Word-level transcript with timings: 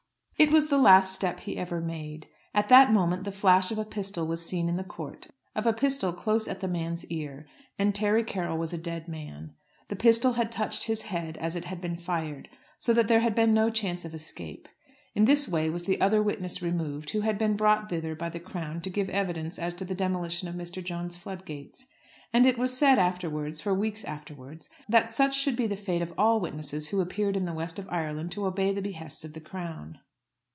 It 0.37 0.51
was 0.51 0.69
the 0.71 0.79
last 0.79 1.13
step 1.13 1.41
he 1.41 1.55
ever 1.55 1.79
made. 1.79 2.27
At 2.55 2.67
that 2.69 2.91
moment 2.91 3.25
the 3.25 3.31
flash 3.31 3.69
of 3.69 3.77
a 3.77 3.85
pistol 3.85 4.25
was 4.25 4.43
seen 4.43 4.67
in 4.69 4.75
the 4.75 4.83
court; 4.83 5.27
of 5.53 5.67
a 5.67 5.71
pistol 5.71 6.11
close 6.11 6.47
at 6.47 6.61
the 6.61 6.67
man's 6.67 7.05
ear, 7.11 7.45
and 7.77 7.93
Terry 7.93 8.23
Carroll 8.23 8.57
was 8.57 8.73
a 8.73 8.77
dead 8.79 9.07
man. 9.07 9.53
The 9.89 9.95
pistol 9.95 10.33
had 10.33 10.51
touched 10.51 10.85
his 10.85 11.03
head 11.03 11.37
as 11.37 11.55
it 11.55 11.65
had 11.65 11.79
been 11.79 11.95
fired, 11.95 12.49
so 12.79 12.91
that 12.91 13.07
there 13.07 13.19
had 13.19 13.35
been 13.35 13.53
no 13.53 13.69
chance 13.69 14.03
of 14.03 14.15
escape. 14.15 14.67
In 15.13 15.25
this 15.25 15.47
way 15.47 15.69
was 15.69 15.83
the 15.83 16.01
other 16.01 16.23
witness 16.23 16.59
removed, 16.59 17.11
who 17.11 17.21
had 17.21 17.37
been 17.37 17.55
brought 17.55 17.87
thither 17.87 18.15
by 18.15 18.29
the 18.29 18.39
Crown 18.39 18.81
to 18.81 18.89
give 18.89 19.11
evidence 19.11 19.59
as 19.59 19.75
to 19.75 19.85
the 19.85 19.93
demolition 19.93 20.47
of 20.47 20.55
Mr. 20.55 20.83
Jones's 20.83 21.19
flood 21.21 21.45
gates. 21.45 21.85
And 22.33 22.47
it 22.47 22.57
was 22.57 22.75
said 22.75 22.97
afterwards, 22.97 23.61
for 23.61 23.75
weeks 23.75 24.03
afterwards, 24.05 24.71
that 24.89 25.11
such 25.11 25.35
should 25.37 25.55
be 25.55 25.67
the 25.67 25.77
fate 25.77 26.01
of 26.01 26.15
all 26.17 26.39
witnesses 26.41 26.87
who 26.87 26.99
appeared 26.99 27.37
in 27.37 27.45
the 27.45 27.53
west 27.53 27.77
of 27.77 27.87
Ireland 27.91 28.31
to 28.31 28.47
obey 28.47 28.73
the 28.73 28.81
behests 28.81 29.23
of 29.23 29.33
the 29.33 29.39
Crown. 29.39 29.99